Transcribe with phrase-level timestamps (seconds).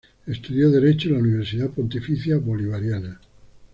[0.25, 3.19] Estudió Derecho en la Universidad Pontificia Bolivariana.